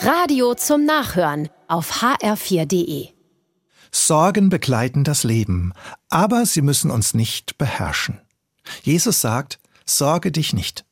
Radio 0.00 0.54
zum 0.54 0.84
Nachhören 0.84 1.48
auf 1.66 2.02
hr4.de. 2.02 3.08
Sorgen 3.90 4.48
begleiten 4.48 5.02
das 5.02 5.24
Leben, 5.24 5.72
aber 6.08 6.46
sie 6.46 6.62
müssen 6.62 6.92
uns 6.92 7.14
nicht 7.14 7.58
beherrschen. 7.58 8.20
Jesus 8.82 9.20
sagt, 9.20 9.58
sorge 9.84 10.30
dich 10.30 10.52
nicht. 10.52 10.84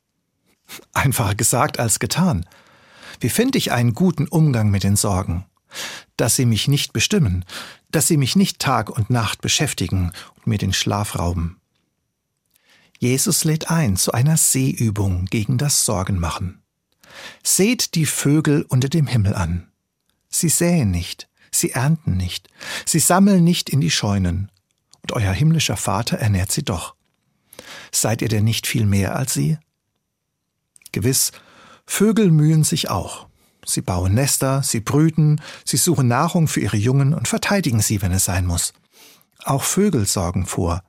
Einfacher 0.93 1.37
gesagt 1.37 1.79
als 1.79 2.01
getan. 2.01 2.47
Wie 3.21 3.29
finde 3.29 3.59
ich 3.59 3.71
einen 3.71 3.95
guten 3.95 4.27
Umgang 4.27 4.71
mit 4.71 4.83
den 4.83 4.97
Sorgen? 4.97 5.47
Dass 6.17 6.35
sie 6.35 6.47
mich 6.47 6.67
nicht 6.67 6.93
bestimmen, 6.93 7.45
dass 7.93 8.09
sie 8.09 8.17
mich 8.17 8.35
nicht 8.35 8.59
Tag 8.59 8.91
und 8.91 9.09
Nacht 9.09 9.41
beschäftigen 9.41 10.11
und 10.35 10.49
mir 10.49 10.59
den 10.59 10.73
Schlaf 10.73 11.17
rauben. 11.17 11.61
Jesus 12.99 13.45
lädt 13.45 13.71
ein 13.71 13.97
zu 13.97 14.11
einer 14.11 14.37
Seeübung 14.37 15.27
gegen 15.27 15.59
das 15.59 15.85
Sorgenmachen. 15.85 16.61
Seht 17.43 17.95
die 17.95 18.07
Vögel 18.07 18.65
unter 18.69 18.89
dem 18.89 19.07
Himmel 19.07 19.35
an. 19.35 19.69
Sie 20.29 20.49
säen 20.49 20.91
nicht, 20.91 21.29
sie 21.51 21.71
ernten 21.73 22.17
nicht, 22.17 22.49
sie 22.85 22.99
sammeln 22.99 23.45
nicht 23.45 23.71
in 23.71 23.81
die 23.81 23.91
Scheunen, 23.91 24.51
und 25.03 25.13
euer 25.13 25.33
himmlischer 25.33 25.77
Vater 25.77 26.19
ernährt 26.19 26.53
sie 26.53 26.65
doch. 26.65 26.95
Seid 27.93 28.23
ihr 28.23 28.29
denn 28.29 28.45
nicht 28.45 28.67
viel 28.67 28.87
mehr 28.87 29.17
als 29.17 29.35
sie? 29.35 29.59
Gewiss, 30.93 31.33
Vögel 31.87 32.31
mühen 32.31 32.65
sich 32.65 32.91
auch. 32.91 33.29
Sie 33.65 33.81
bauen 33.81 34.15
Nester, 34.15 34.63
sie 34.63 34.81
brüten, 34.81 35.41
sie 35.65 35.77
suchen 35.77 36.09
Nahrung 36.09 36.49
für 36.49 36.61
ihre 36.61 36.77
Jungen 36.77 37.15
und 37.15 37.29
verteidigen 37.29 37.81
sie, 37.81 38.03
wenn 38.03 38.13
es 38.13 38.25
sein 38.25 38.47
muss. 38.47 38.73
Auch 39.45 39.63
Vögel 39.63 40.07
sorgen 40.07 40.47
vor, 40.47 40.83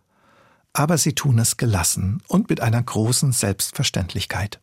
aber 0.73 0.97
sie 0.97 1.13
tun 1.13 1.39
es 1.39 1.57
gelassen 1.57 2.21
und 2.27 2.49
mit 2.49 2.61
einer 2.61 2.81
großen 2.81 3.31
Selbstverständlichkeit. 3.31 4.59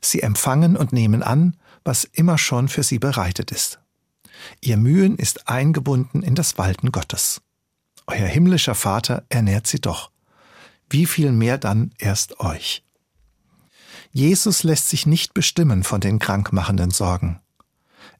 Sie 0.00 0.20
empfangen 0.20 0.76
und 0.76 0.92
nehmen 0.92 1.22
an, 1.22 1.56
was 1.84 2.04
immer 2.04 2.38
schon 2.38 2.68
für 2.68 2.82
sie 2.82 2.98
bereitet 2.98 3.50
ist. 3.50 3.80
Ihr 4.60 4.76
Mühen 4.76 5.16
ist 5.16 5.48
eingebunden 5.48 6.22
in 6.22 6.34
das 6.34 6.58
Walten 6.58 6.92
Gottes. 6.92 7.40
Euer 8.06 8.26
himmlischer 8.26 8.74
Vater 8.74 9.24
ernährt 9.28 9.66
sie 9.66 9.80
doch. 9.80 10.10
Wie 10.90 11.06
viel 11.06 11.32
mehr 11.32 11.58
dann 11.58 11.92
erst 11.98 12.40
euch? 12.40 12.84
Jesus 14.10 14.62
lässt 14.62 14.90
sich 14.90 15.06
nicht 15.06 15.32
bestimmen 15.32 15.84
von 15.84 16.00
den 16.00 16.18
krankmachenden 16.18 16.90
Sorgen. 16.90 17.40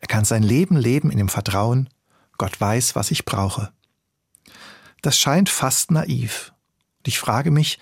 Er 0.00 0.08
kann 0.08 0.24
sein 0.24 0.42
Leben 0.42 0.76
leben 0.76 1.10
in 1.10 1.18
dem 1.18 1.28
Vertrauen, 1.28 1.88
Gott 2.38 2.60
weiß, 2.60 2.96
was 2.96 3.10
ich 3.10 3.24
brauche. 3.24 3.72
Das 5.02 5.18
scheint 5.18 5.48
fast 5.48 5.90
naiv. 5.90 6.52
Und 6.98 7.08
ich 7.08 7.18
frage 7.18 7.50
mich, 7.50 7.78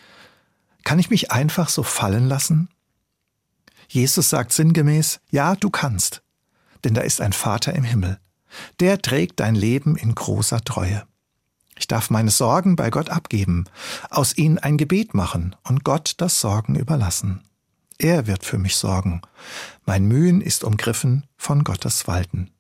kann 0.83 0.99
ich 0.99 1.11
mich 1.11 1.31
einfach 1.31 1.69
so 1.69 1.83
fallen 1.83 2.29
lassen? 2.29 2.69
Jesus 3.93 4.31
sagt 4.31 4.53
sinngemäß, 4.53 5.19
ja, 5.31 5.57
du 5.57 5.69
kannst, 5.69 6.23
denn 6.85 6.95
da 6.95 7.01
ist 7.01 7.21
ein 7.21 7.33
Vater 7.33 7.75
im 7.75 7.83
Himmel. 7.83 8.21
Der 8.79 9.03
trägt 9.03 9.41
dein 9.41 9.57
Leben 9.57 9.97
in 9.97 10.15
großer 10.15 10.61
Treue. 10.61 11.03
Ich 11.77 11.89
darf 11.89 12.09
meine 12.09 12.31
Sorgen 12.31 12.77
bei 12.77 12.91
Gott 12.91 13.11
abgeben, 13.11 13.65
aus 14.09 14.37
ihnen 14.39 14.59
ein 14.59 14.77
Gebet 14.77 15.13
machen 15.13 15.57
und 15.65 15.83
Gott 15.83 16.15
das 16.19 16.41
Sorgen 16.41 16.77
überlassen. 16.77 17.43
Er 17.99 18.29
wird 18.29 18.45
für 18.45 18.59
mich 18.59 18.77
sorgen. 18.77 19.23
Mein 19.87 20.05
Mühen 20.07 20.41
ist 20.41 20.63
umgriffen 20.63 21.27
von 21.37 21.65
Gottes 21.65 22.07
Walten. 22.07 22.53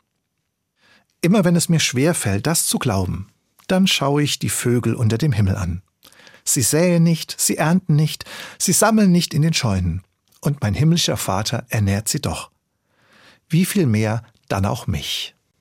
Immer 1.20 1.44
wenn 1.44 1.54
es 1.54 1.68
mir 1.68 1.80
schwer 1.80 2.14
fällt, 2.14 2.48
das 2.48 2.66
zu 2.66 2.80
glauben, 2.80 3.28
dann 3.68 3.86
schaue 3.86 4.24
ich 4.24 4.40
die 4.40 4.48
Vögel 4.48 4.96
unter 4.96 5.16
dem 5.16 5.30
Himmel 5.30 5.54
an. 5.54 5.82
Sie 6.42 6.62
säen 6.62 7.04
nicht, 7.04 7.36
sie 7.38 7.56
ernten 7.56 7.94
nicht, 7.94 8.24
sie 8.58 8.72
sammeln 8.72 9.12
nicht 9.12 9.32
in 9.32 9.42
den 9.42 9.54
Scheunen, 9.54 10.02
und 10.40 10.60
mein 10.62 10.74
himmlischer 10.74 11.16
Vater 11.16 11.64
ernährt 11.68 12.08
sie 12.08 12.20
doch. 12.20 12.50
Wie 13.48 13.64
viel 13.64 13.86
mehr 13.86 14.22
dann 14.48 14.66
auch 14.66 14.86
mich. 14.86 15.34